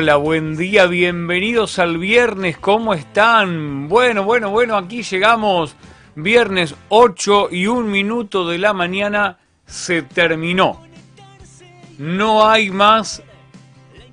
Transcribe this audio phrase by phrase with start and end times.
[0.00, 3.88] Hola, buen día, bienvenidos al viernes, ¿cómo están?
[3.88, 5.74] Bueno, bueno, bueno, aquí llegamos,
[6.14, 10.80] viernes 8 y un minuto de la mañana, se terminó.
[11.98, 13.24] No hay más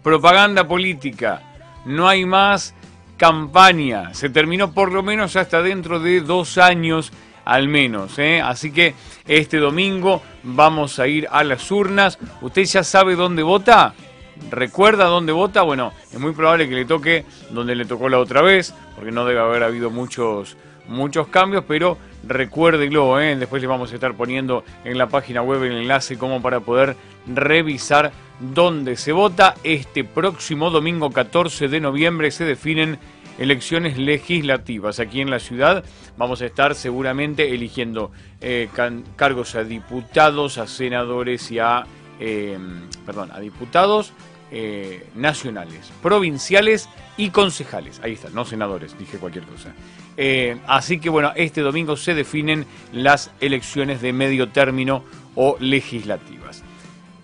[0.01, 1.43] propaganda política,
[1.85, 2.73] no hay más
[3.15, 7.13] campaña, se terminó por lo menos hasta dentro de dos años
[7.45, 8.17] al menos.
[8.17, 8.41] ¿eh?
[8.41, 8.95] Así que
[9.27, 12.17] este domingo vamos a ir a las urnas.
[12.41, 13.93] ¿Usted ya sabe dónde vota?
[14.49, 15.61] ¿Recuerda dónde vota?
[15.61, 19.25] Bueno, es muy probable que le toque donde le tocó la otra vez, porque no
[19.25, 20.57] debe haber habido muchos,
[20.87, 23.35] muchos cambios, pero recuérdelo, ¿eh?
[23.35, 26.95] después le vamos a estar poniendo en la página web el enlace como para poder
[27.27, 29.55] revisar dónde se vota.
[29.63, 32.99] Este próximo domingo 14 de noviembre se definen
[33.37, 34.99] elecciones legislativas.
[34.99, 35.83] Aquí en la ciudad
[36.17, 38.69] vamos a estar seguramente eligiendo eh,
[39.15, 41.85] cargos a diputados, a senadores y a,
[42.19, 42.57] eh,
[43.05, 44.13] perdón, a diputados
[44.57, 47.99] eh, nacionales, provinciales y concejales.
[48.01, 49.73] Ahí está, no senadores, dije cualquier cosa.
[50.65, 55.03] así que bueno, este domingo se definen las elecciones de medio término
[55.35, 56.63] o legislativas.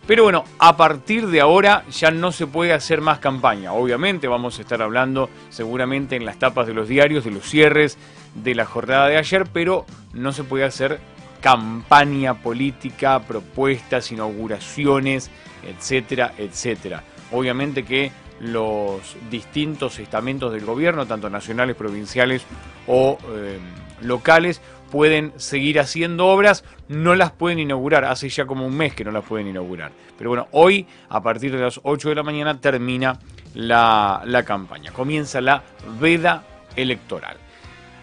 [0.07, 3.71] Pero bueno, a partir de ahora ya no se puede hacer más campaña.
[3.71, 7.97] Obviamente vamos a estar hablando seguramente en las tapas de los diarios, de los cierres
[8.35, 10.99] de la jornada de ayer, pero no se puede hacer
[11.39, 15.31] campaña política, propuestas, inauguraciones,
[15.63, 17.03] etcétera, etcétera.
[17.31, 22.43] Obviamente que los distintos estamentos del gobierno, tanto nacionales, provinciales
[22.87, 23.59] o eh,
[24.01, 28.03] locales, pueden seguir haciendo obras, no las pueden inaugurar.
[28.05, 29.91] Hace ya como un mes que no las pueden inaugurar.
[30.17, 33.17] Pero bueno, hoy, a partir de las 8 de la mañana, termina
[33.53, 34.91] la, la campaña.
[34.91, 35.63] Comienza la
[35.99, 36.43] veda
[36.75, 37.37] electoral.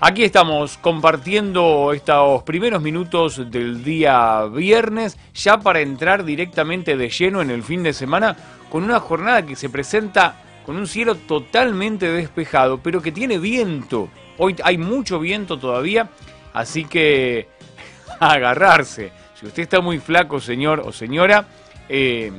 [0.01, 7.43] Aquí estamos compartiendo estos primeros minutos del día viernes, ya para entrar directamente de lleno
[7.43, 8.37] en el fin de semana,
[8.71, 14.09] con una jornada que se presenta con un cielo totalmente despejado, pero que tiene viento.
[14.37, 16.09] Hoy hay mucho viento todavía
[16.59, 17.49] Así que
[18.21, 19.13] agarrarse.
[19.39, 21.47] Si usted está muy flaco, señor o señora,
[21.89, 22.33] eh,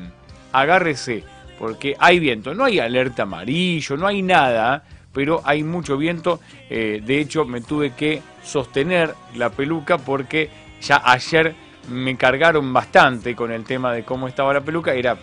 [0.51, 1.23] agárrese,
[1.57, 2.53] porque hay viento.
[2.53, 4.83] No hay alerta amarillo, no hay nada,
[5.19, 6.39] pero hay mucho viento.
[6.69, 10.49] Eh, de hecho, me tuve que sostener la peluca porque
[10.81, 11.55] ya ayer
[11.89, 14.93] me cargaron bastante con el tema de cómo estaba la peluca.
[14.93, 15.17] Era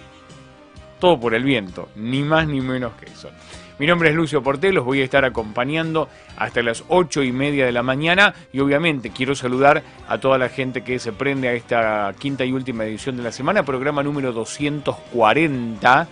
[1.00, 3.30] todo por el viento, ni más ni menos que eso.
[3.78, 7.64] Mi nombre es Lucio Portel, los voy a estar acompañando hasta las ocho y media
[7.64, 11.54] de la mañana y obviamente quiero saludar a toda la gente que se prende a
[11.54, 16.06] esta quinta y última edición de la semana, programa número 240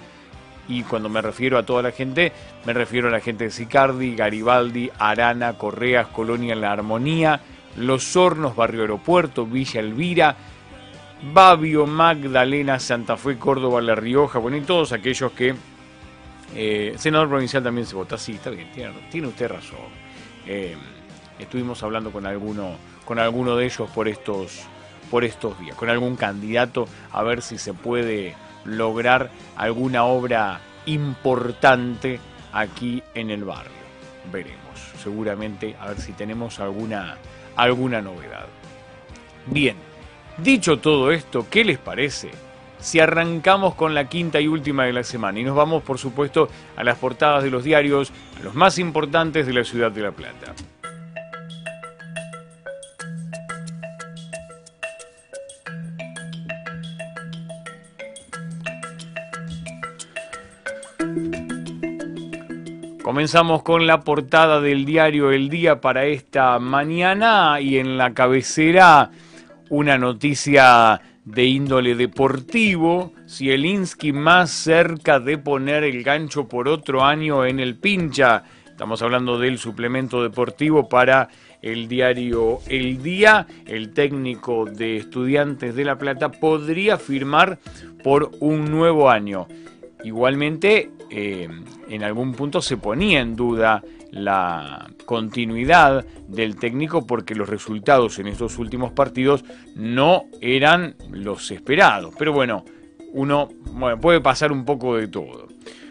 [0.68, 2.32] y cuando me refiero a toda la gente,
[2.64, 7.40] me refiero a la gente de Sicardi, Garibaldi, Arana, Correas, Colonia La Armonía,
[7.76, 10.36] Los Hornos, Barrio Aeropuerto, Villa Elvira,
[11.32, 15.54] Babio, Magdalena, Santa Fe, Córdoba, La Rioja, bueno, y todos aquellos que
[16.54, 18.70] eh, senador provincial también se vota, sí, está bien,
[19.10, 19.78] tiene, usted razón.
[20.46, 20.76] Eh,
[21.38, 24.62] estuvimos hablando con alguno, con alguno de ellos por estos,
[25.10, 32.20] por estos días, con algún candidato, a ver si se puede lograr alguna obra importante
[32.52, 33.72] aquí en el barrio.
[34.32, 37.16] Veremos, seguramente, a ver si tenemos alguna,
[37.56, 38.46] alguna novedad.
[39.46, 39.76] Bien,
[40.38, 42.30] dicho todo esto, ¿qué les parece?
[42.84, 45.40] si arrancamos con la quinta y última de la semana.
[45.40, 49.54] Y nos vamos, por supuesto, a las portadas de los diarios, los más importantes de
[49.54, 50.54] la ciudad de La Plata.
[63.02, 69.10] Comenzamos con la portada del diario El Día para esta mañana y en la cabecera
[69.68, 76.68] una noticia de índole deportivo, si el Insky más cerca de poner el gancho por
[76.68, 78.44] otro año en el pincha.
[78.66, 81.28] Estamos hablando del suplemento deportivo para
[81.62, 83.46] el diario El Día.
[83.66, 87.58] El técnico de Estudiantes de La Plata podría firmar
[88.02, 89.46] por un nuevo año.
[90.04, 91.48] Igualmente, eh,
[91.88, 98.28] en algún punto se ponía en duda la continuidad del técnico porque los resultados en
[98.28, 102.14] estos últimos partidos no eran los esperados.
[102.18, 102.64] Pero bueno,
[103.12, 103.48] uno
[104.00, 105.48] puede pasar un poco de todo.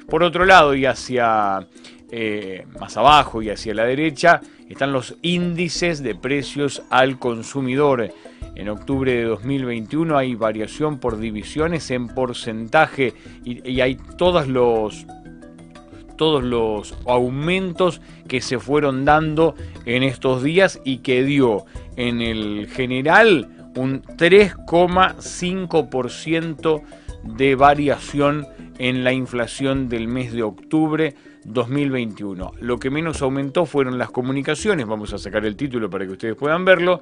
[0.07, 1.67] Por otro lado, y hacia
[2.11, 8.13] eh, más abajo y hacia la derecha, están los índices de precios al consumidor.
[8.55, 13.13] En octubre de 2021 hay variación por divisiones en porcentaje
[13.43, 15.05] y, hay todos los
[16.17, 19.55] todos los aumentos que se fueron dando
[19.85, 21.65] en estos días y que dio
[21.95, 26.83] en el general un 3,5%
[27.23, 28.45] de variación
[28.77, 31.15] en la inflación del mes de octubre
[31.45, 32.53] 2021.
[32.59, 36.35] Lo que menos aumentó fueron las comunicaciones, vamos a sacar el título para que ustedes
[36.35, 37.01] puedan verlo,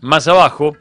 [0.00, 0.78] Más abajo,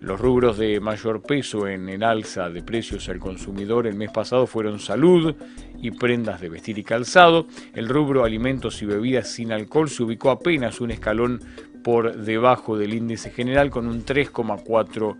[0.00, 4.48] Los rubros de mayor peso en el alza de precios al consumidor el mes pasado
[4.48, 5.36] fueron salud
[5.80, 7.46] y prendas de vestir y calzado.
[7.76, 11.40] El rubro alimentos y bebidas sin alcohol se ubicó apenas un escalón
[11.84, 15.16] por debajo del índice general con un 3,4%.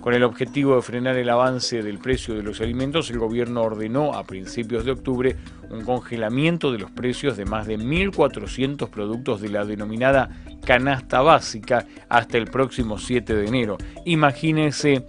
[0.00, 4.14] Con el objetivo de frenar el avance del precio de los alimentos, el gobierno ordenó
[4.14, 5.36] a principios de octubre
[5.70, 10.30] un congelamiento de los precios de más de 1.400 productos de la denominada
[10.64, 13.78] canasta básica hasta el próximo 7 de enero.
[14.04, 15.06] Imagínense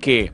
[0.00, 0.32] que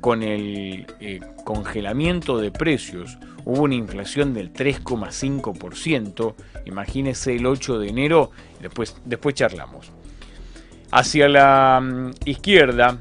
[0.00, 6.34] con el eh, congelamiento de precios hubo una inflación del 3,5%.
[6.64, 8.30] Imagínense el 8 de enero,
[8.60, 9.92] después, después charlamos.
[10.90, 12.98] Hacia la mm, izquierda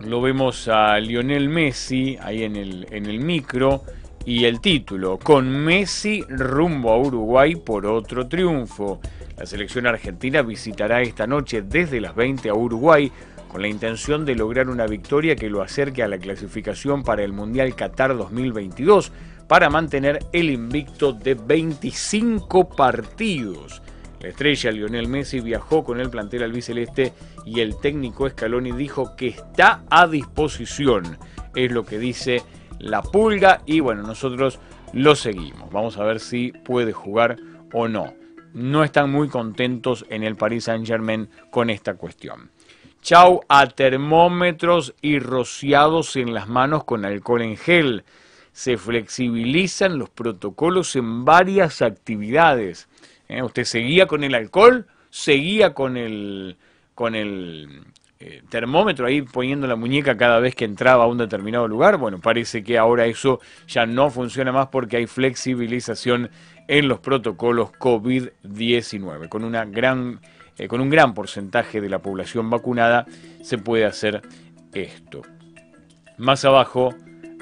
[0.00, 3.82] lo vemos a Lionel Messi ahí en el, en el micro
[4.24, 9.00] y el título, con Messi rumbo a Uruguay por otro triunfo.
[9.36, 13.10] La selección argentina visitará esta noche desde las 20 a Uruguay
[13.48, 17.32] con la intención de lograr una victoria que lo acerque a la clasificación para el
[17.32, 19.12] Mundial Qatar 2022
[19.46, 23.82] para mantener el invicto de 25 partidos.
[24.22, 27.12] La estrella Lionel Messi viajó con el plantel albiceleste
[27.44, 31.18] y el técnico Scaloni dijo que está a disposición.
[31.56, 32.44] Es lo que dice
[32.78, 34.60] la pulga y bueno, nosotros
[34.92, 35.72] lo seguimos.
[35.72, 37.36] Vamos a ver si puede jugar
[37.72, 38.14] o no.
[38.54, 42.52] No están muy contentos en el Paris Saint Germain con esta cuestión.
[43.00, 48.04] Chau a termómetros y rociados en las manos con alcohol en gel.
[48.52, 52.88] Se flexibilizan los protocolos en varias actividades.
[53.32, 53.42] ¿Eh?
[53.42, 56.56] Usted seguía con el alcohol, seguía con el,
[56.94, 57.82] con el
[58.24, 61.96] eh, termómetro ahí poniendo la muñeca cada vez que entraba a un determinado lugar.
[61.96, 66.30] Bueno, parece que ahora eso ya no funciona más porque hay flexibilización
[66.68, 69.28] en los protocolos COVID-19.
[69.28, 70.20] Con, una gran,
[70.56, 73.06] eh, con un gran porcentaje de la población vacunada
[73.42, 74.22] se puede hacer
[74.72, 75.22] esto.
[76.16, 76.94] Más abajo,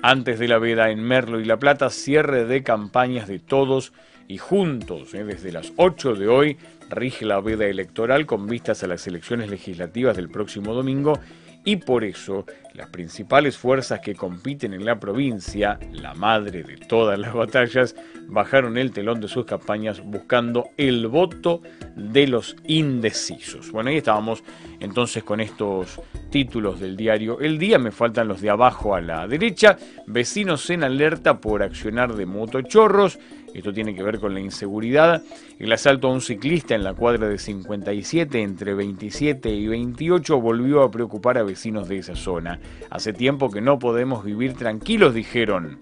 [0.03, 3.93] antes de la veda en Merlo y La Plata, cierre de campañas de todos
[4.31, 5.25] y juntos, ¿eh?
[5.25, 6.57] desde las 8 de hoy,
[6.89, 11.19] rige la veda electoral con vistas a las elecciones legislativas del próximo domingo
[11.65, 17.19] y por eso las principales fuerzas que compiten en la provincia, la madre de todas
[17.19, 17.97] las batallas,
[18.29, 21.61] bajaron el telón de sus campañas buscando el voto
[21.97, 23.73] de los indecisos.
[23.73, 24.45] Bueno, ahí estábamos
[24.79, 29.27] entonces con estos títulos del diario El Día, me faltan los de abajo a la
[29.27, 33.19] derecha, vecinos en alerta por accionar de motochorros,
[33.55, 35.23] esto tiene que ver con la inseguridad.
[35.59, 40.83] El asalto a un ciclista en la cuadra de 57 entre 27 y 28 volvió
[40.83, 42.61] a preocupar a vecinos de esa zona.
[42.91, 45.79] Hace tiempo que no podemos vivir tranquilos, dijeron.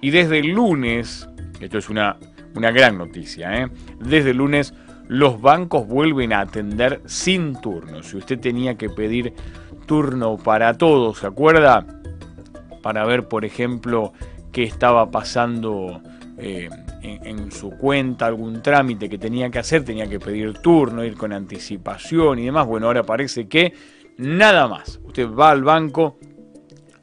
[0.00, 1.28] Y desde el lunes,
[1.60, 2.16] esto es una,
[2.54, 3.68] una gran noticia, ¿eh?
[4.00, 4.74] desde el lunes
[5.08, 8.02] los bancos vuelven a atender sin turno.
[8.02, 9.34] Si usted tenía que pedir
[9.86, 11.84] turno para todos, ¿se acuerda?
[12.80, 14.12] Para ver, por ejemplo,
[14.52, 16.00] qué estaba pasando
[16.42, 16.70] eh,
[17.02, 21.32] en, su cuenta algún trámite que tenía que hacer, tenía que pedir turno, ir con
[21.32, 22.66] anticipación y demás.
[22.66, 23.74] Bueno, ahora parece que
[24.16, 25.00] nada más.
[25.04, 26.18] Usted va al banco,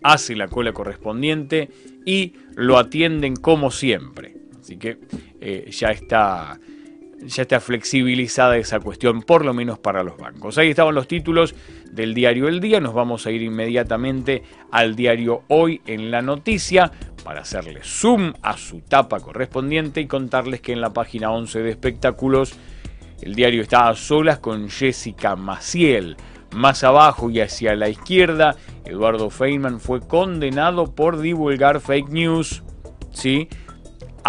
[0.01, 1.69] hace la cola correspondiente
[2.03, 4.35] y lo atienden como siempre.
[4.59, 4.97] Así que
[5.39, 6.59] eh, ya está
[7.25, 10.57] ya está flexibilizada esa cuestión, por lo menos para los bancos.
[10.57, 11.55] Ahí estaban los títulos
[11.91, 12.79] del diario El Día.
[12.79, 16.91] Nos vamos a ir inmediatamente al diario Hoy en la noticia
[17.23, 21.69] para hacerle zoom a su tapa correspondiente y contarles que en la página 11 de
[21.69, 22.53] espectáculos
[23.21, 26.17] el diario está a solas con Jessica Maciel.
[26.55, 28.55] Más abajo y hacia la izquierda,
[28.85, 32.63] Eduardo Feynman fue condenado por divulgar fake news.
[33.11, 33.49] ¿sí?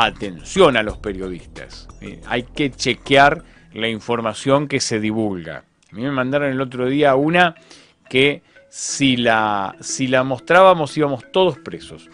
[0.00, 1.88] Atención a los periodistas.
[2.28, 3.43] Hay que chequear
[3.75, 5.64] la información que se divulga.
[5.90, 7.57] A mí me mandaron el otro día una
[8.09, 12.09] que si la, si la mostrábamos íbamos todos presos.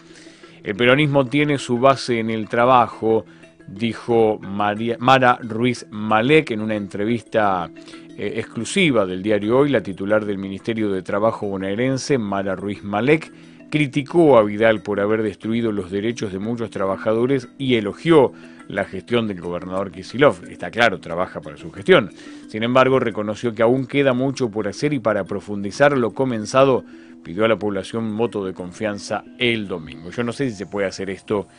[0.63, 3.23] El peronismo tiene su base en el trabajo,
[3.67, 7.69] dijo Mara Ruiz Malek en una entrevista
[8.17, 13.31] eh, exclusiva del diario Hoy, la titular del Ministerio de Trabajo bonaerense, Mara Ruiz Malek,
[13.75, 18.31] criticó a Vidal por haber destruido los derechos de muchos trabajadores y elogió
[18.69, 20.45] la gestión del gobernador Kisilov.
[20.49, 22.09] Está claro, trabaja para su gestión.
[22.47, 26.85] Sin embargo, reconoció que aún queda mucho por hacer y para profundizar lo comenzado,
[27.21, 30.09] pidió a la población voto de confianza el domingo.
[30.09, 31.49] Yo no sé si se puede hacer esto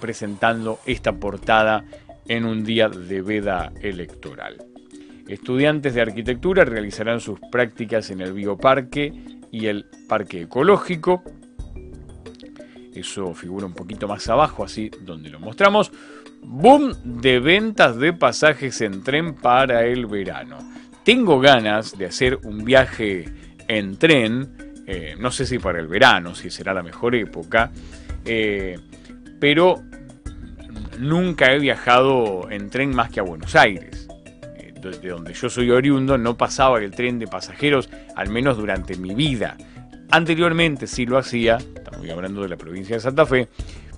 [0.00, 1.84] presentando esta portada
[2.26, 4.56] en un día de veda electoral.
[5.28, 11.22] Estudiantes de arquitectura realizarán sus prácticas en el bioparque y el parque ecológico.
[12.94, 15.92] Eso figura un poquito más abajo, así donde lo mostramos.
[16.42, 20.58] Boom de ventas de pasajes en tren para el verano.
[21.04, 23.24] Tengo ganas de hacer un viaje
[23.68, 27.70] en tren, eh, no sé si para el verano, si será la mejor época,
[28.24, 28.78] eh,
[29.38, 29.82] pero
[30.98, 34.07] nunca he viajado en tren más que a Buenos Aires.
[34.80, 39.14] De donde yo soy oriundo no pasaba el tren de pasajeros, al menos durante mi
[39.14, 39.56] vida.
[40.10, 43.48] Anteriormente sí lo hacía, estamos hablando de la provincia de Santa Fe,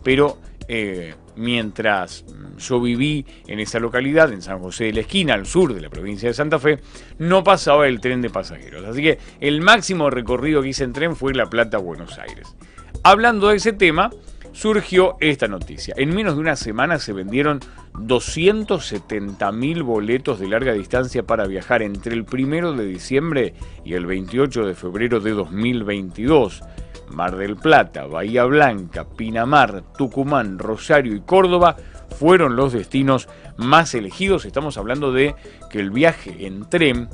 [0.03, 2.25] pero eh, mientras
[2.59, 5.91] yo viví en esa localidad, en San José de la Esquina, al sur de la
[5.91, 6.79] provincia de Santa Fe,
[7.19, 8.85] no pasaba el tren de pasajeros.
[8.85, 12.57] Así que el máximo recorrido que hice en tren fue La Plata Buenos Aires.
[13.03, 14.11] Hablando de ese tema,
[14.53, 15.95] surgió esta noticia.
[15.97, 17.61] En menos de una semana se vendieron
[17.95, 23.55] 270.000 boletos de larga distancia para viajar entre el 1 de diciembre
[23.85, 26.63] y el 28 de febrero de 2022.
[27.11, 31.77] Mar del Plata, Bahía Blanca, Pinamar, Tucumán, Rosario y Córdoba
[32.19, 34.45] fueron los destinos más elegidos.
[34.45, 35.35] Estamos hablando de
[35.71, 37.09] que el viaje en tren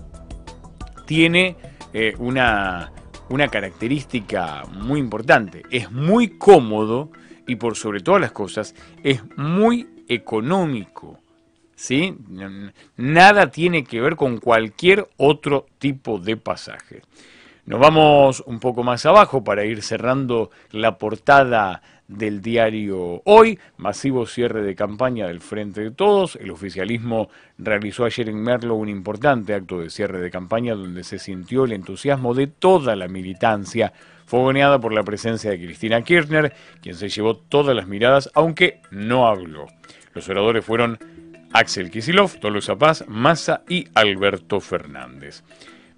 [1.06, 1.56] tiene
[1.94, 2.92] eh, una,
[3.30, 5.62] una característica muy importante.
[5.70, 7.10] Es muy cómodo
[7.46, 11.18] y por sobre todas las cosas es muy económico.
[11.76, 12.16] ¿sí?
[12.96, 17.02] Nada tiene que ver con cualquier otro tipo de pasaje.
[17.66, 24.26] Nos vamos un poco más abajo para ir cerrando la portada del diario Hoy, masivo
[24.26, 26.36] cierre de campaña del Frente de Todos.
[26.36, 31.18] El oficialismo realizó ayer en Merlo un importante acto de cierre de campaña donde se
[31.18, 33.92] sintió el entusiasmo de toda la militancia
[34.26, 36.52] fogoneada por la presencia de Cristina Kirchner,
[36.82, 39.66] quien se llevó todas las miradas, aunque no habló.
[40.14, 40.98] Los oradores fueron
[41.52, 45.42] Axel Kisilov, Tolosa Paz, Massa y Alberto Fernández.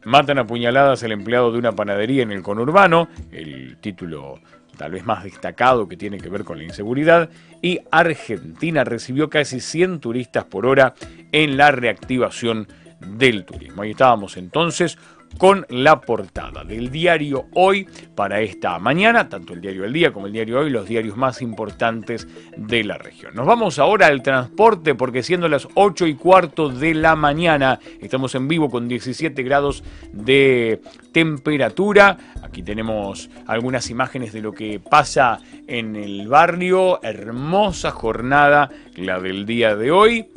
[0.05, 4.41] Matan a puñaladas al empleado de una panadería en el conurbano, el título
[4.77, 7.29] tal vez más destacado que tiene que ver con la inseguridad,
[7.61, 10.95] y Argentina recibió casi 100 turistas por hora
[11.33, 12.69] en la reactivación
[13.01, 13.83] del turismo.
[13.83, 14.97] Ahí estábamos entonces
[15.37, 20.27] con la portada del diario Hoy para esta mañana, tanto el diario El Día como
[20.27, 23.35] el diario Hoy, los diarios más importantes de la región.
[23.35, 28.35] Nos vamos ahora al transporte porque siendo las 8 y cuarto de la mañana, estamos
[28.35, 30.81] en vivo con 17 grados de
[31.13, 32.17] temperatura.
[32.43, 37.03] Aquí tenemos algunas imágenes de lo que pasa en el barrio.
[37.03, 40.29] Hermosa jornada la del día de hoy.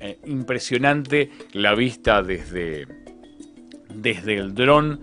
[0.00, 2.86] Eh, impresionante la vista desde
[3.94, 5.00] desde el dron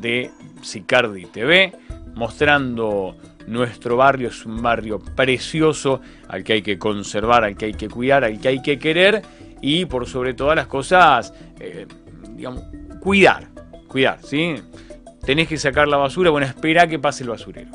[0.00, 0.30] de
[0.62, 1.72] Sicardi TV,
[2.14, 4.28] mostrando nuestro barrio.
[4.28, 8.40] Es un barrio precioso al que hay que conservar, al que hay que cuidar, al
[8.40, 9.22] que hay que querer
[9.60, 11.86] y por sobre todas las cosas, eh,
[12.30, 12.64] digamos,
[13.00, 13.48] cuidar,
[13.88, 14.54] cuidar, ¿sí?
[15.24, 17.70] Tenés que sacar la basura, bueno, espera que pase el basurero.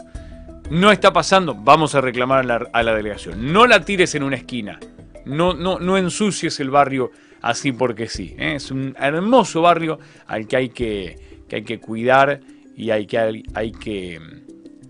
[0.69, 3.53] No está pasando, vamos a reclamar a la, delegación.
[3.53, 4.79] No la tires en una esquina,
[5.25, 8.35] no, no, no ensucies el barrio así porque sí.
[8.37, 8.55] ¿eh?
[8.55, 12.41] Es un hermoso barrio al que hay que, hay que cuidar
[12.75, 13.43] y hay que,
[13.79, 14.19] que,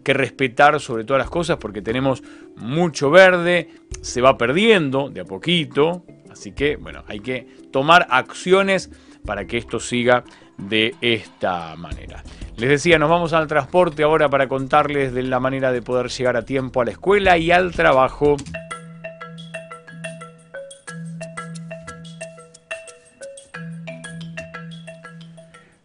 [0.04, 2.24] que respetar sobre todas las cosas porque tenemos
[2.56, 3.70] mucho verde,
[4.02, 8.90] se va perdiendo de a poquito, así que bueno, hay que tomar acciones
[9.26, 10.24] para que esto siga
[10.58, 12.24] de esta manera.
[12.58, 16.38] Les decía, nos vamos al transporte ahora para contarles de la manera de poder llegar
[16.38, 18.38] a tiempo a la escuela y al trabajo.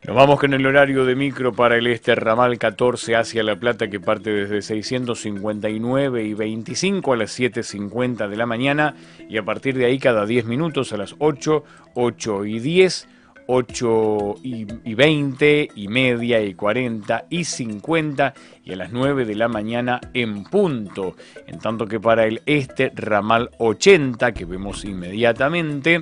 [0.05, 3.89] Nos vamos con el horario de micro para el este ramal 14 hacia La Plata
[3.89, 8.97] que parte desde 659 y 25 a las 7.50 de la mañana
[9.29, 11.63] y a partir de ahí cada 10 minutos a las 8,
[11.95, 13.09] 8 y 10,
[13.47, 19.47] 8 y 20 y media y 40 y 50 y a las 9 de la
[19.47, 21.15] mañana en punto.
[21.47, 26.01] En tanto que para el este ramal 80 que vemos inmediatamente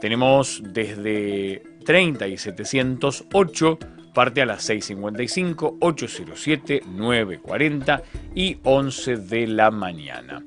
[0.00, 3.78] tenemos desde 30 y 708
[4.14, 8.02] parte a las 6.55, 8.07, 9.40
[8.34, 10.42] y 11 de la mañana.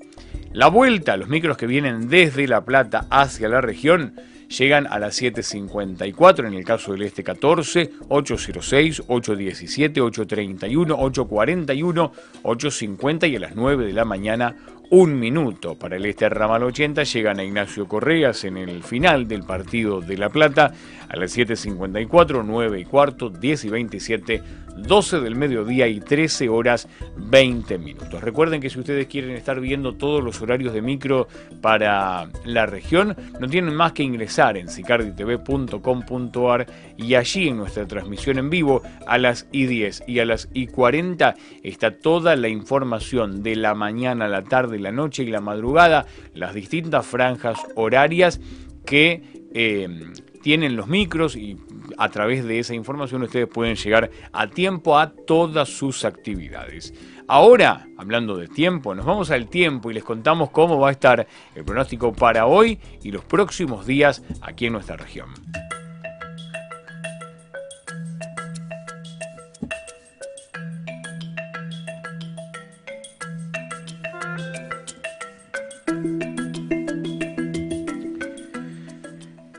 [0.53, 4.15] La vuelta, los micros que vienen desde La Plata hacia la región,
[4.47, 12.11] llegan a las 7.54, en el caso del este 14, 8.06, 8.17, 8.31, 8.41,
[12.43, 14.55] 8.50 y a las 9 de la mañana
[14.89, 19.43] un minuto para el este ramal 80 llegan a Ignacio Correas en el final del
[19.43, 20.71] partido de La Plata
[21.09, 24.43] a las 7.54, 9 y cuarto, 10 y 27,
[24.77, 26.87] 12 del mediodía y 13 horas
[27.17, 28.21] 20 minutos.
[28.21, 31.27] Recuerden que si ustedes quieren estar viendo todos los horarios de micro
[31.61, 38.37] para la región, no tienen más que ingresar en sicarditv.com.ar y allí en nuestra transmisión
[38.37, 43.73] en vivo a las I10 y a las I40 está toda la información de la
[43.73, 48.39] mañana, la tarde, la noche y la madrugada, las distintas franjas horarias
[48.85, 49.23] que
[49.53, 49.87] eh,
[50.47, 51.57] tienen los micros y
[51.97, 56.93] a través de esa información ustedes pueden llegar a tiempo a todas sus actividades.
[57.27, 61.27] Ahora, hablando de tiempo, nos vamos al tiempo y les contamos cómo va a estar
[61.53, 65.27] el pronóstico para hoy y los próximos días aquí en nuestra región.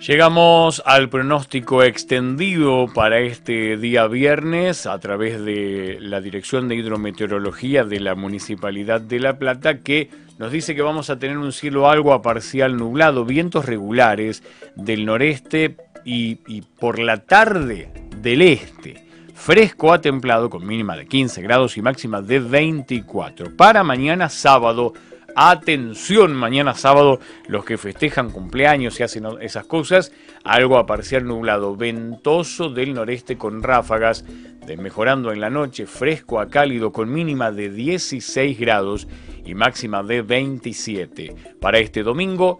[0.08, 7.84] Llegamos al pronóstico extendido para este día viernes a través de la Dirección de Hidrometeorología
[7.84, 11.90] de la Municipalidad de La Plata que nos dice que vamos a tener un cielo
[11.90, 14.42] algo a parcial nublado, vientos regulares
[14.76, 16.36] del noreste y,
[16.80, 19.04] por la tarde del este.
[19.34, 23.54] Fresco a templado con mínima de 15 grados y máxima de 24.
[23.58, 24.94] Para mañana sábado
[25.34, 30.10] Atención, mañana sábado, los que festejan cumpleaños y hacen esas cosas,
[30.42, 34.24] algo a parcial nublado, ventoso del noreste con ráfagas,
[34.66, 39.06] de mejorando en la noche, fresco a cálido con mínima de 16 grados
[39.44, 41.36] y máxima de 27.
[41.60, 42.58] Para este domingo,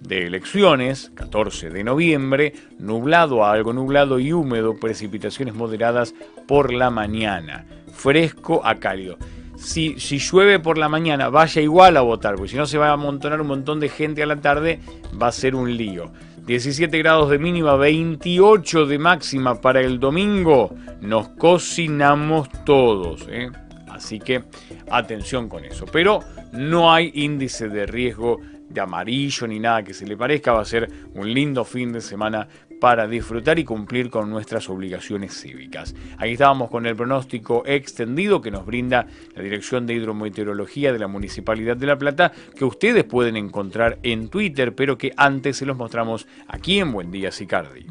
[0.00, 6.14] de elecciones, 14 de noviembre, nublado a algo nublado y húmedo, precipitaciones moderadas
[6.46, 9.18] por la mañana, fresco a cálido
[9.60, 12.92] si, llueve por la mañana, vaya igual a votar, porque si no se va a
[12.92, 14.80] amontonar un montón de gente a la tarde,
[15.20, 16.10] va a ser un lío.
[16.46, 20.74] 17 grados de mínima, 28 de máxima para el domingo.
[21.00, 23.26] Nos cocinamos todos.
[23.28, 23.50] ¿eh?
[23.88, 24.42] Así que
[24.90, 25.84] atención con eso.
[25.84, 26.20] Pero
[26.52, 30.52] no hay índice de riesgo de amarillo ni nada que se le parezca.
[30.52, 32.48] Va a ser un lindo fin de semana
[32.80, 35.94] para disfrutar y cumplir con nuestras obligaciones cívicas.
[36.18, 41.06] Aquí estábamos con el pronóstico extendido que nos brinda la Dirección de Hidrometeorología de la
[41.06, 45.76] Municipalidad de La Plata, que ustedes pueden encontrar en Twitter, pero que antes se los
[45.76, 47.86] mostramos aquí en Buen Día Sicardi.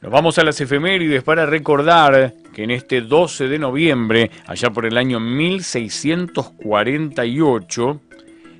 [0.00, 4.86] Nos vamos a las efemérides para recordar que en este 12 de noviembre, allá por
[4.86, 8.00] el año 1648,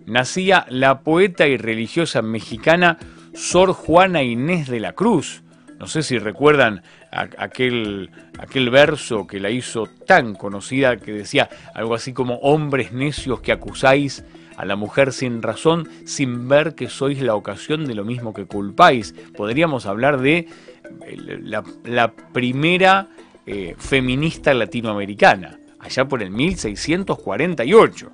[0.05, 2.99] nacía la poeta y religiosa mexicana
[3.33, 5.43] Sor Juana Inés de la Cruz.
[5.79, 11.95] No sé si recuerdan aquel, aquel verso que la hizo tan conocida que decía algo
[11.95, 14.27] así como hombres necios que acusáis
[14.59, 18.45] a la mujer sin razón, sin ver que sois la ocasión de lo mismo que
[18.45, 19.15] culpáis.
[19.35, 20.49] Podríamos hablar de
[21.07, 23.09] eh, la, la primera
[23.47, 28.13] eh, feminista latinoamericana, allá por el 1648.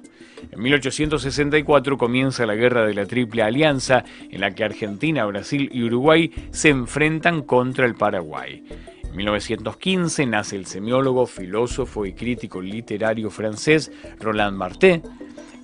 [0.50, 5.84] En 1864 comienza la Guerra de la Triple Alianza, en la que Argentina, Brasil y
[5.84, 8.64] Uruguay se enfrentan contra el Paraguay.
[9.04, 15.00] En 1915 nace el semiólogo, filósofo y crítico literario francés Roland Barthes.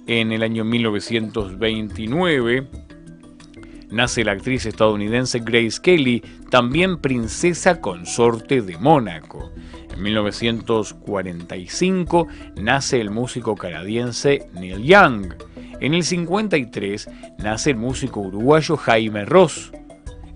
[0.07, 2.67] En el año 1929
[3.91, 9.53] nace la actriz estadounidense Grace Kelly, también princesa consorte de Mónaco.
[9.93, 15.35] En 1945 nace el músico canadiense Neil Young.
[15.81, 19.73] En el 53 nace el músico uruguayo Jaime Ross.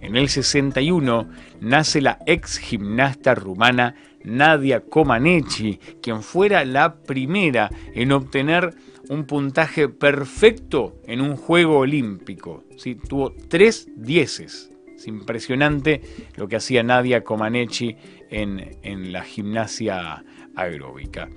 [0.01, 1.29] En el 61
[1.61, 8.75] nace la ex gimnasta rumana Nadia Comaneci, quien fuera la primera en obtener
[9.13, 12.65] un puntaje perfecto en un juego olímpico.
[12.79, 12.95] ¿sí?
[12.95, 14.71] Tuvo tres dieces.
[14.97, 16.01] Es impresionante
[16.37, 17.95] lo que hacía Nadia Comaneci
[18.31, 20.25] en, en la gimnasia
[20.57, 21.29] aeróbica.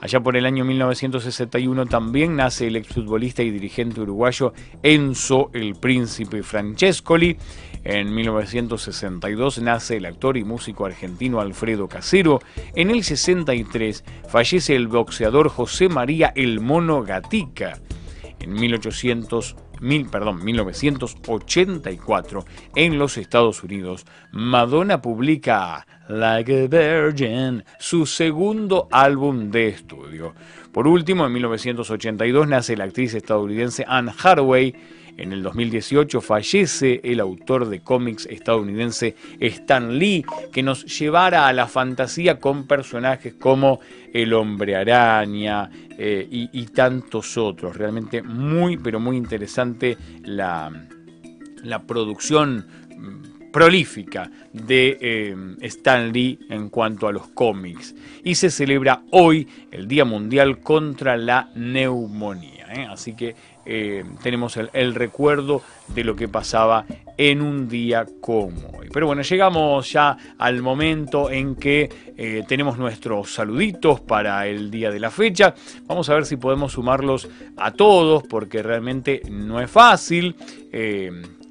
[0.00, 6.42] Allá por el año 1961 también nace el exfutbolista y dirigente uruguayo Enzo el Príncipe
[6.42, 7.38] Francescoli.
[7.84, 12.40] En 1962 nace el actor y músico argentino Alfredo Casero.
[12.74, 17.80] En el 63 fallece el boxeador José María El Mono Gatica.
[18.38, 19.56] En 1800
[20.10, 22.44] perdón, 1984
[22.76, 30.34] en los Estados Unidos, Madonna publica Like a Virgin, su segundo álbum de estudio.
[30.72, 34.72] Por último, en 1982 nace la actriz estadounidense Anne Hathaway.
[35.16, 41.52] En el 2018 fallece el autor de cómics estadounidense Stan Lee, que nos llevara a
[41.52, 43.80] la fantasía con personajes como
[44.12, 47.76] el hombre araña eh, y, tantos otros.
[47.76, 50.72] Realmente muy, pero muy interesante la,
[51.86, 52.66] producción
[53.52, 57.94] prolífica de eh, Stan Lee en cuanto a los cómics.
[58.24, 62.66] Y se celebra hoy el Día Mundial contra la Neumonía.
[62.74, 62.86] ¿eh?
[62.90, 66.84] Así que eh, tenemos el, recuerdo de lo que pasaba
[67.16, 68.88] en un día como hoy.
[68.92, 72.12] Pero bueno, llegamos ya al momento en que
[72.46, 75.54] tenemos nuestros saluditos para el día de la fecha.
[75.86, 80.36] Vamos a ver si podemos sumarlos a todos, porque realmente no es fácil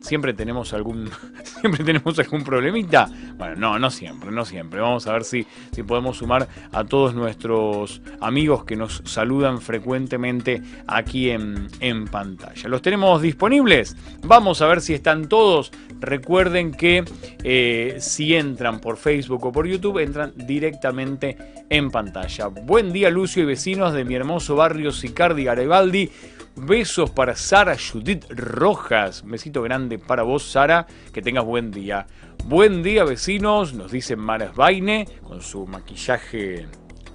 [0.02, 1.10] siempre tenemos algún
[1.44, 3.10] siempre tenemos algún problemita.
[3.38, 4.82] Bueno, no, no siempre, no siempre.
[4.82, 10.62] Vamos a ver si, si podemos sumar a todos nuestros amigos que nos saludan frecuentemente
[10.88, 12.68] aquí en, en pantalla.
[12.68, 13.96] ¿Los tenemos disponibles?
[14.24, 15.72] Vamos a ver si están todos.
[16.00, 17.04] Recuerden que
[17.44, 21.38] eh, si entran por Facebook o por YouTube, entran directamente
[21.70, 22.48] en pantalla.
[22.48, 26.10] Buen día, Lucio y vecinos de mi hermoso barrio Sicardi Garibaldi.
[26.56, 29.24] Besos para Sara Judith Rojas.
[29.26, 30.86] Besito grande para vos, Sara.
[31.14, 32.08] Que tengas buen día.
[32.46, 33.74] Buen día, vecinos.
[33.74, 36.68] Nos dice Maras Baine con su maquillaje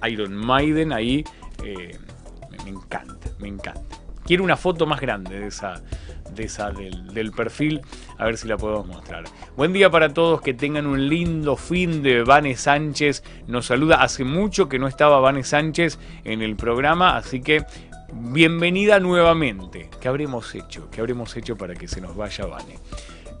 [0.09, 1.23] Iron Maiden ahí.
[1.63, 1.97] Eh,
[2.63, 3.97] me, encanta, me encanta.
[4.25, 5.81] Quiero una foto más grande de esa,
[6.33, 7.81] de esa del, del, perfil,
[8.17, 9.23] a ver si la podemos mostrar.
[9.55, 13.23] Buen día para todos, que tengan un lindo fin de Vane Sánchez.
[13.47, 17.63] Nos saluda, hace mucho que no estaba Vane Sánchez en el programa, así que
[18.13, 19.89] bienvenida nuevamente.
[19.99, 20.89] ¿Qué habremos hecho?
[20.89, 22.79] ¿Qué habremos hecho para que se nos vaya Vane?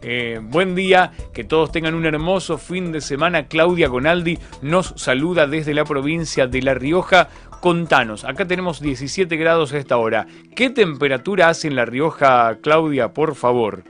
[0.01, 3.47] Eh, buen día, que todos tengan un hermoso fin de semana.
[3.47, 7.29] Claudia Gonaldi nos saluda desde la provincia de La Rioja.
[7.61, 10.27] Contanos, acá tenemos 17 grados a esta hora.
[10.55, 13.83] ¿Qué temperatura hace en La Rioja, Claudia, por favor?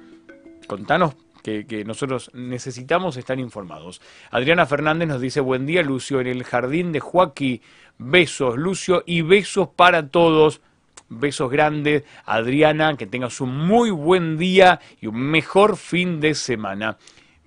[0.68, 4.02] Contanos que, que, nosotros necesitamos estar informados.
[4.32, 7.62] Adriana Fernández nos dice, buen día Lucio, en el jardín de Joaquín,
[7.98, 10.62] besos Lucio y besos para todos.
[11.10, 16.98] Besos grandes, Adriana, que tengas un muy buen día y un mejor fin de semana.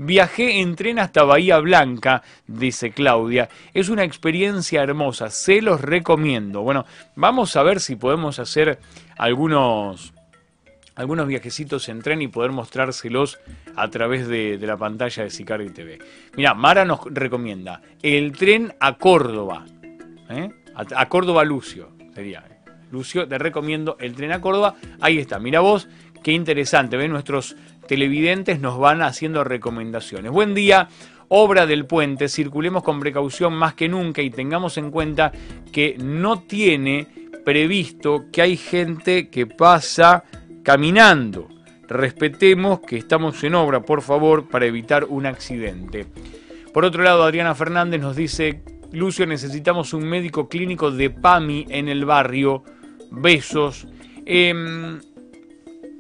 [0.03, 3.51] Viajé en tren hasta Bahía Blanca, dice Claudia.
[3.75, 6.63] Es una experiencia hermosa, se los recomiendo.
[6.63, 8.79] Bueno, vamos a ver si podemos hacer
[9.19, 10.15] algunos,
[10.95, 13.41] algunos viajecitos en tren y poder mostrárselos
[13.77, 15.99] a través de, la pantalla de Sicardi TV.
[16.35, 19.67] Mira, Mara nos recomienda el tren a Córdoba.
[20.31, 20.49] ¿eh?
[20.75, 22.43] A, a Córdoba Lucio, sería.
[22.91, 24.75] Lucio, te recomiendo el tren a Córdoba.
[25.01, 25.89] Ahí está, mira vos,
[26.23, 26.97] qué interesante.
[26.97, 30.31] Ven, nuestros televidentes nos van haciendo recomendaciones.
[30.33, 30.89] Buen día,
[31.29, 32.29] obra del puente.
[32.29, 35.33] Circulemos con precaución más que nunca y tengamos en cuenta
[35.73, 37.07] que no tiene
[37.45, 40.25] previsto que hay gente que pasa
[40.63, 41.49] caminando.
[41.89, 46.07] Respetemos que estamos en obra, por favor, para evitar un accidente.
[46.73, 51.89] Por otro lado, Adriana Fernández nos dice, Lucio, necesitamos un médico clínico de PAMI en
[51.89, 52.63] el barrio
[53.11, 53.87] besos.
[54.27, 55.01] Em,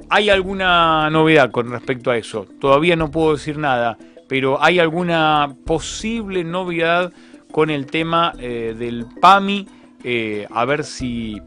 [0.08, 2.46] ¿Hay alguna novedad con respecto a eso?
[2.60, 3.96] Todavía no puedo decir nada,
[4.28, 7.12] pero ¿hay alguna posible novedad
[7.52, 9.68] con el tema eh, del PAMI?
[10.02, 11.40] Eh, a ver si,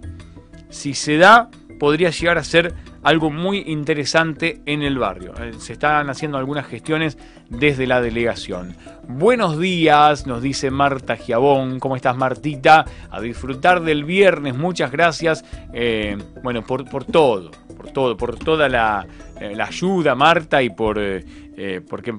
[0.70, 2.74] si se da, podría llegar a ser
[3.04, 5.34] algo muy interesante en el barrio.
[5.40, 7.18] Eh, se están haciendo algunas gestiones
[7.50, 8.76] desde la delegación.
[9.08, 11.80] Buenos días, nos dice Marta Giabón.
[11.80, 12.86] ¿Cómo estás, Martita?
[13.12, 14.56] A disfrutar del viernes.
[14.56, 15.44] Muchas gracias.
[15.74, 19.06] Eh, bueno, por, por, todo, por todo, por toda la,
[19.40, 21.00] eh, ayuda, Marta, y por,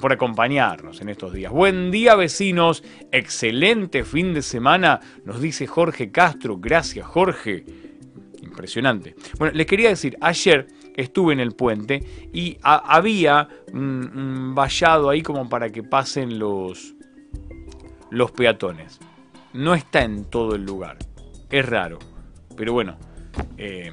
[0.00, 1.50] por acompañarnos en estos días.
[1.50, 2.84] Buen día, vecinos.
[3.10, 6.58] Excelente fin de semana, nos dice Jorge Castro.
[6.58, 7.64] Gracias, Jorge
[8.54, 9.16] impresionante.
[9.38, 15.48] Bueno, les quería decir, ayer estuve en el puente y había un, vallado ahí como
[15.48, 16.94] para que pasen los,
[18.10, 19.00] los peatones.
[19.52, 20.98] No está en todo el lugar,
[21.50, 21.98] es raro,
[22.56, 22.96] pero bueno,
[23.56, 23.92] eh,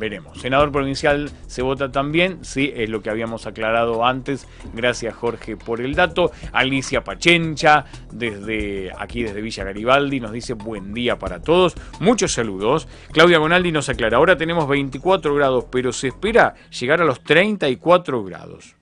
[0.00, 0.40] veremos.
[0.40, 4.48] Senador provincial se vota también, sí, es lo que habíamos aclarado antes.
[4.74, 6.32] Gracias Jorge por el dato.
[6.52, 11.74] Alicia Pachencha, desde aquí, desde Villa Garibaldi, nos dice buen día para todos.
[12.00, 12.88] Muchos saludos.
[13.12, 18.24] Claudia Bonaldi nos aclara, ahora tenemos 24 grados, pero se espera llegar a los 34
[18.24, 18.74] grados.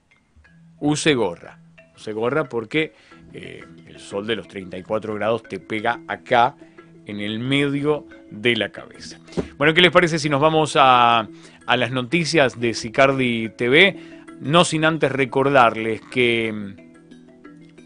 [0.80, 1.58] Use gorra.
[1.96, 2.94] Use gorra porque
[3.32, 6.54] eh, el sol de los 34 grados te pega acá
[7.08, 9.18] en el medio de la cabeza.
[9.56, 11.26] Bueno, ¿qué les parece si nos vamos a,
[11.66, 13.96] las noticias de Sicardi TV?
[14.40, 16.76] No sin antes recordarles que mm,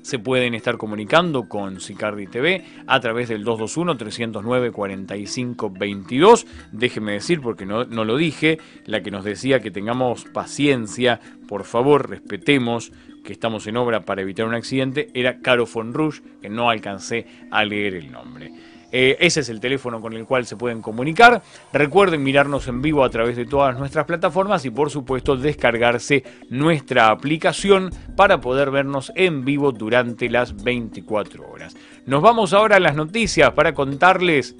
[0.02, 6.46] se pueden estar comunicando con Sicardi TV a través del 221-309-4522.
[6.72, 11.62] Déjeme decir, porque no, no, lo dije, la que nos decía que tengamos paciencia, por
[11.64, 16.68] favor, respetemos que estamos en obra para evitar un accidente, era Caro Rouge, que no
[16.68, 18.50] alcancé a leer el nombre.
[18.92, 21.42] Eh, ese es el teléfono con el cual se pueden comunicar.
[21.72, 27.10] Recuerden mirarnos en vivo a través de todas nuestras plataformas y por supuesto descargarse nuestra
[27.10, 31.74] aplicación para poder vernos en vivo durante las 24 horas.
[32.06, 34.54] Nos vamos ahora a las noticias para contarles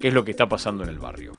[0.00, 1.34] qué es lo que está pasando en el barrio.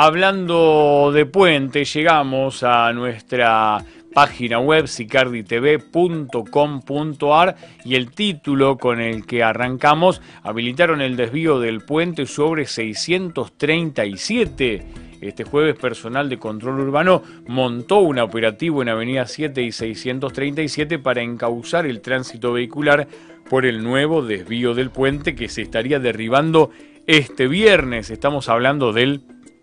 [0.00, 3.84] Hablando de puente, llegamos a nuestra
[4.14, 12.26] página web sicarditv.com.ar y el título con el que arrancamos, habilitaron el desvío del puente
[12.26, 14.86] sobre 637.
[15.20, 21.22] Este jueves personal de control urbano montó un operativo en Avenida 7 y 637 para
[21.22, 23.08] encauzar el tránsito vehicular
[23.50, 26.70] por el nuevo desvío del puente que se estaría derribando
[27.08, 28.10] este viernes.
[28.10, 29.22] Estamos hablando del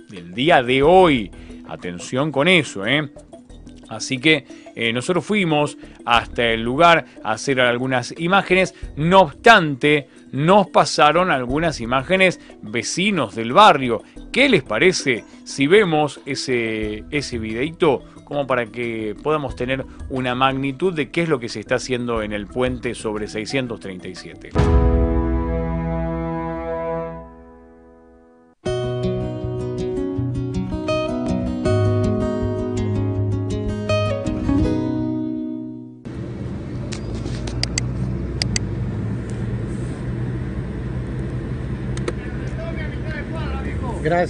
[0.10, 1.32] del día de hoy.
[1.68, 3.10] Atención con eso, ¿eh?
[3.90, 10.68] Así que eh, nosotros fuimos hasta el lugar a hacer algunas imágenes, no obstante, nos
[10.68, 14.04] pasaron algunas imágenes vecinos del barrio.
[14.32, 20.94] ¿Qué les parece si vemos ese, ese videito como para que podamos tener una magnitud
[20.94, 24.50] de qué es lo que se está haciendo en el puente sobre 637?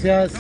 [0.03, 0.34] Gracias.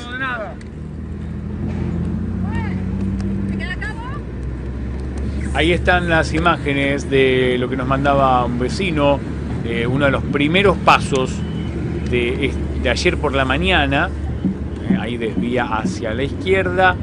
[5.53, 9.17] Ahí están las imágenes de lo que nos mandaba un vecino,
[9.89, 11.31] uno de los primeros pasos
[12.11, 12.51] de,
[12.89, 14.09] ayer por la mañana.
[14.89, 16.97] Eh, ahí desvía hacia la izquierda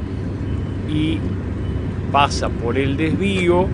[0.87, 1.17] y
[2.11, 3.67] pasa por el desvío,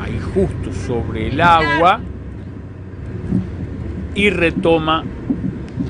[0.00, 1.98] ahí justo sobre el agua,
[4.14, 5.02] y retoma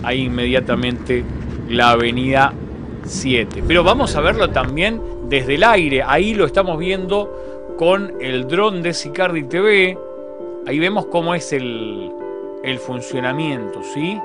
[0.02, 1.35] ahí inmediatamente
[1.68, 2.52] la avenida
[3.04, 3.62] 7.
[3.66, 6.02] Pero vamos a verlo también desde el aire.
[6.02, 9.98] Ahí lo estamos viendo con el dron de Sicardi TV.
[10.66, 12.12] Ahí vemos cómo es el,
[12.84, 14.18] funcionamiento, ¿sí?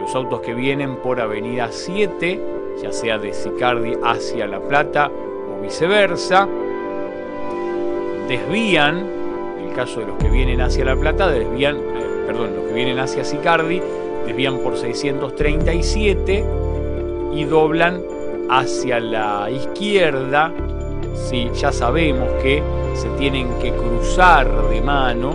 [0.00, 2.40] Los autos que vienen por avenida 7,
[2.80, 6.48] ya sea de Sicardi hacia La Plata o viceversa,
[8.28, 9.04] desvían,
[9.58, 12.74] en el caso de los que vienen hacia La Plata, desvían, eh, perdón, los que
[12.74, 13.82] vienen hacia Sicardi,
[14.28, 16.44] desvían por 637
[17.34, 18.02] y doblan
[18.50, 20.52] hacia la izquierda.
[21.14, 22.62] Sí, ya sabemos que
[22.94, 25.34] se tienen que cruzar de mano,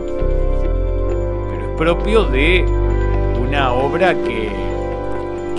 [1.50, 2.66] pero es propio de
[3.42, 4.50] una obra que,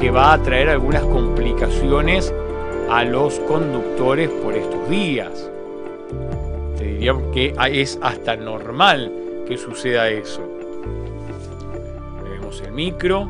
[0.00, 2.32] que va a traer algunas complicaciones
[2.90, 5.50] a los conductores por estos días.
[6.78, 9.12] Te diría que es hasta normal
[9.46, 10.54] que suceda eso
[12.60, 13.28] el micro,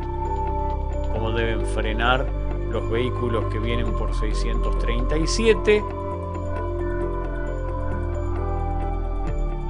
[1.13, 2.27] cómo deben frenar
[2.71, 5.83] los vehículos que vienen por 637.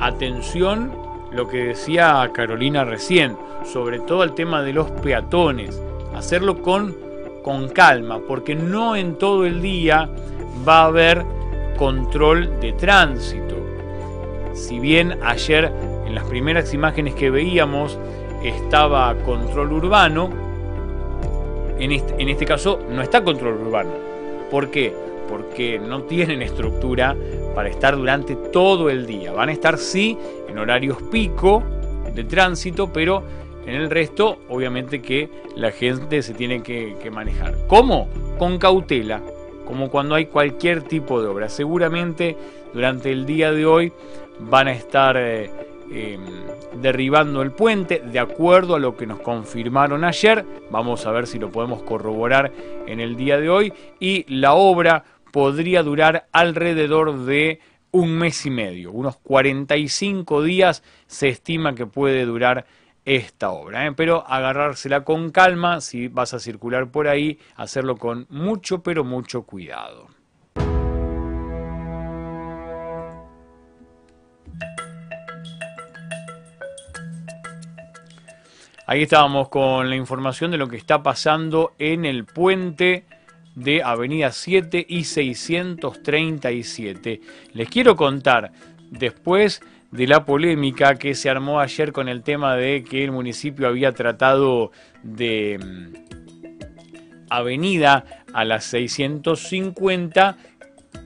[0.00, 0.92] Atención,
[1.30, 5.80] lo que decía Carolina recién, sobre todo el tema de los peatones,
[6.14, 6.94] hacerlo con,
[7.42, 10.08] con calma, porque no en todo el día
[10.66, 11.24] va a haber
[11.76, 13.56] control de tránsito.
[14.54, 15.72] Si bien ayer
[16.06, 17.98] en las primeras imágenes que veíamos
[18.44, 20.30] estaba control urbano,
[21.78, 23.90] en este, caso no está control urbano.
[24.50, 24.94] ¿Por qué?
[25.28, 27.16] Porque no tienen estructura
[27.54, 29.32] para estar durante todo el día.
[29.32, 30.16] Van a estar sí
[30.48, 31.62] en horarios pico
[32.14, 33.22] de tránsito, pero
[33.66, 37.54] en el resto obviamente que la gente se tiene que, que manejar.
[37.66, 38.08] ¿Cómo?
[38.38, 39.20] con cautela,
[39.66, 41.48] como cuando hay cualquier tipo de obra.
[41.48, 42.36] Seguramente
[42.72, 43.92] durante el día de hoy
[44.38, 45.50] van a estar eh,
[45.90, 46.20] em,
[46.80, 50.44] derribando el puente, de acuerdo a lo que nos confirmaron ayer.
[50.70, 52.52] Vamos a ver si lo podemos corroborar
[52.86, 53.72] en el día de hoy.
[54.00, 57.60] Y la obra podría durar alrededor de
[57.94, 62.66] un mes y medio, unos 45 días se estima que puede durar
[63.04, 63.86] esta obra.
[63.86, 63.92] ¿eh?
[63.92, 69.42] Pero agarrársela con calma, si vas a circular por ahí, hacerlo con mucho, pero mucho
[69.42, 70.08] cuidado.
[78.86, 83.06] Ahí estábamos con la información de lo que está pasando en el puente
[83.54, 87.22] de Avenida 7 y 637.
[87.54, 88.52] Les quiero contar,
[88.90, 93.68] después de la polémica que se armó ayer con el tema de que el municipio
[93.68, 94.70] había tratado
[95.02, 95.94] de mm,
[97.30, 100.36] avenida a las 650,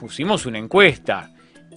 [0.00, 1.30] pusimos una encuesta.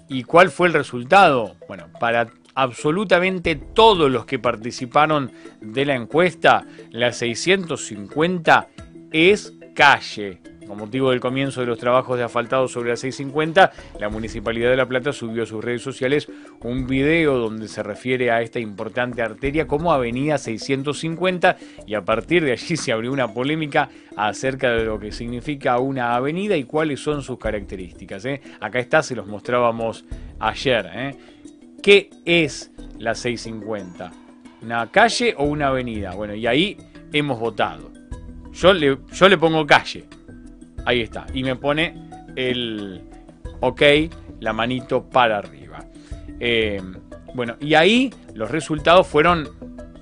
[0.09, 1.57] ¿Y cuál fue el resultado?
[1.67, 8.67] Bueno, para absolutamente todos los que participaron de la encuesta, la 650
[9.11, 10.39] es calle.
[10.67, 14.77] Con motivo del comienzo de los trabajos de asfaltado sobre la 650, la Municipalidad de
[14.77, 16.29] La Plata subió a sus redes sociales
[16.61, 22.45] un video donde se refiere a esta importante arteria como Avenida 650 y a partir
[22.45, 27.01] de allí se abrió una polémica acerca de lo que significa una avenida y cuáles
[27.01, 28.23] son sus características.
[28.23, 28.41] ¿eh?
[28.61, 30.05] Acá está, se los mostrábamos
[30.39, 30.89] ayer.
[30.93, 31.15] ¿eh?
[31.81, 34.11] ¿Qué es la 650?
[34.61, 36.11] ¿Una calle o una avenida?
[36.11, 36.77] Bueno, y ahí
[37.11, 37.91] hemos votado.
[38.53, 40.05] Yo le, yo le pongo calle.
[40.85, 41.25] Ahí está.
[41.33, 41.95] Y me pone
[42.35, 43.01] el
[43.61, 43.81] ok,
[44.39, 45.85] la manito para arriba.
[46.39, 46.81] Eh,
[47.33, 49.49] bueno, y ahí los resultados fueron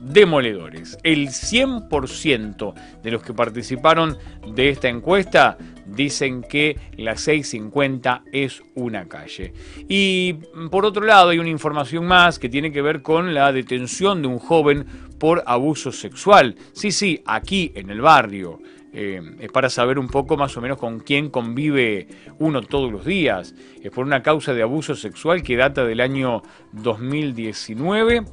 [0.02, 0.98] demoledores.
[1.04, 4.18] El 100% de los que participaron
[4.54, 5.58] de esta encuesta
[5.96, 9.54] dicen que la 650 es una calle.
[9.88, 10.34] Y
[10.70, 14.28] por otro lado hay una información más que tiene que ver con la detención de
[14.28, 14.86] un joven
[15.20, 16.56] por abuso sexual.
[16.74, 18.60] Sí, sí, aquí en el barrio.
[18.92, 22.08] Eh, es para saber un poco más o menos con quién convive
[22.40, 23.54] uno todos los días.
[23.84, 26.42] Es por una causa de abuso sexual que data del año
[26.74, 28.24] 2019.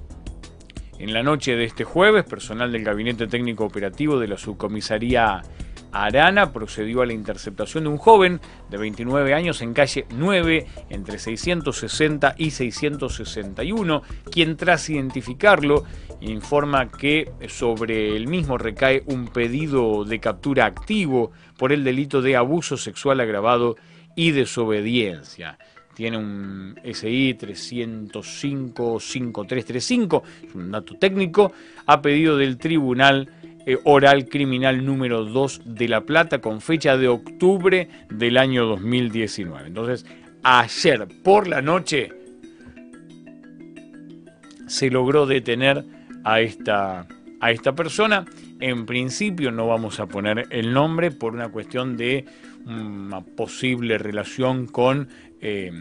[0.99, 5.43] En la noche de este jueves, personal del Gabinete Técnico Operativo de la Subcomisaría
[6.05, 11.19] Arana procedió a la interceptación de un joven de 29 años en calle 9 entre
[11.19, 15.85] 660 y 661, quien tras identificarlo
[16.21, 22.37] informa que sobre el mismo recae un pedido de captura activo por el delito de
[22.37, 23.77] abuso sexual agravado
[24.15, 25.59] y desobediencia.
[25.95, 31.53] Tiene un SI 305-5335, es un dato técnico,
[31.87, 33.31] a pedido del Tribunal
[33.67, 39.67] eh, Oral Criminal número 2 de La Plata con fecha de octubre del año 2019.
[39.67, 40.07] Entonces,
[40.45, 42.13] ayer por la noche
[44.69, 45.85] se logró detener
[46.23, 47.07] a esta,
[47.41, 48.25] a esta persona.
[48.61, 52.25] En principio no vamos a poner el nombre por una cuestión de
[52.67, 55.09] una posible relación con
[55.41, 55.73] eh,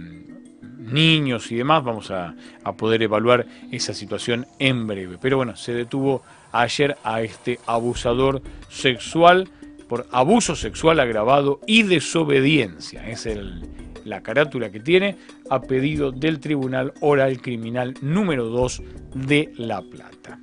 [0.80, 1.84] niños y demás.
[1.84, 5.18] Vamos a, a, poder evaluar esa situación en breve.
[5.22, 6.24] Pero bueno, se detuvo
[6.62, 9.50] ayer a este abusador sexual
[9.88, 13.08] por abuso sexual agravado y desobediencia.
[13.08, 13.68] Es el,
[14.04, 15.18] la carátula que tiene
[15.50, 18.82] a pedido del Tribunal Oral Criminal número 2
[19.16, 20.40] de La Plata.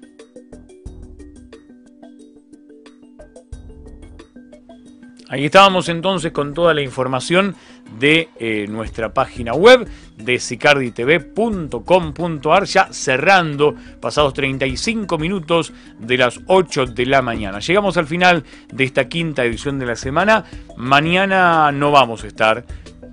[5.29, 7.57] Ahí estábamos entonces con toda la información
[7.99, 16.87] de eh, nuestra página web de sicarditv.com.ar, ya cerrando, pasados 35 minutos de las 8
[16.87, 17.61] de la mañana.
[17.61, 20.45] Llegamos al final de esta quinta edición de la semana.
[20.77, 22.65] Mañana no vamos a estar.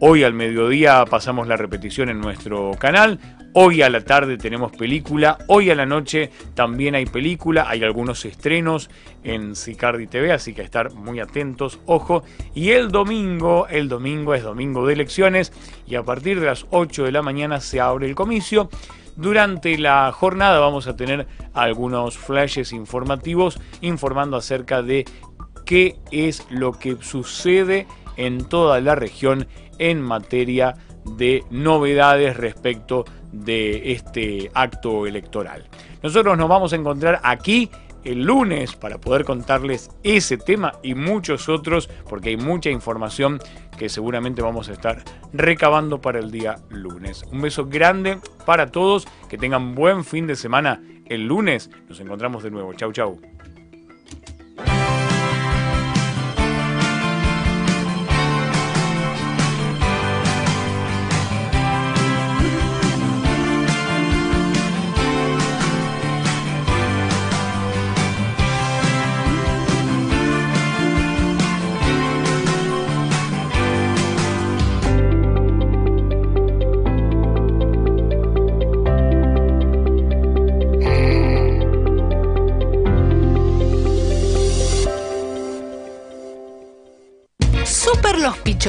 [0.01, 3.19] Hoy al mediodía pasamos la repetición en nuestro canal.
[3.53, 8.23] Hoy a la tarde tenemos película, hoy a la noche también hay película, hay algunos
[8.25, 8.91] estrenos
[9.23, 12.23] en Sicardi TV, así que a estar muy atentos, ojo.
[12.53, 15.51] Y el domingo, el domingo es domingo de elecciones
[15.87, 18.69] y a partir de las 8 de la mañana se abre el comicio.
[19.15, 25.05] Durante la jornada vamos a tener algunos flashes informativos informando acerca de
[25.65, 29.47] qué es lo que sucede en toda la región
[29.79, 30.75] en materia
[31.05, 35.65] de novedades respecto de este acto electoral.
[36.01, 37.69] Nosotros nos vamos a encontrar aquí
[38.03, 43.39] el lunes para poder contarles ese tema y muchos otros, porque hay mucha información
[43.77, 45.03] que seguramente vamos a estar
[45.33, 47.23] recabando para el día lunes.
[47.31, 50.81] Un beso grande para todos, que tengan buen fin de semana.
[51.05, 52.73] El lunes nos encontramos de nuevo.
[52.73, 53.19] Chau, chau.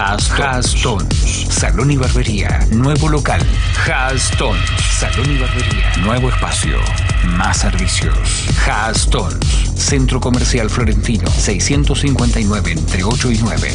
[0.00, 1.06] Haston.
[1.50, 2.66] Salón y barbería.
[2.70, 3.42] Nuevo local.
[3.86, 4.56] Haston.
[4.98, 5.92] Salón y barbería.
[5.98, 6.78] Nuevo espacio.
[7.36, 8.16] Más servicios.
[8.66, 9.38] Haston.
[9.76, 11.30] Centro Comercial Florentino.
[11.30, 13.74] 659 entre 8 y 9.